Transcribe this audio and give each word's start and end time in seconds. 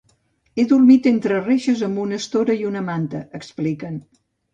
Hem 0.61 0.67
dormit 0.69 1.09
entre 1.09 1.41
reixes 1.47 1.83
amb 1.87 2.01
una 2.05 2.17
estora 2.21 2.55
i 2.63 2.65
una 2.71 2.81
manta, 2.87 3.21
expliquen. 3.41 4.01